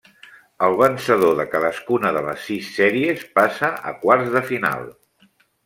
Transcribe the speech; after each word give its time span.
El 0.67 0.77
vencedor 0.77 1.33
de 1.39 1.45
cadascuna 1.51 2.11
de 2.17 2.25
les 2.29 2.47
sis 2.47 2.73
sèries 2.79 3.29
passa 3.37 3.73
a 3.93 3.97
quarts 4.07 4.35
de 4.39 4.45
final. 4.51 4.91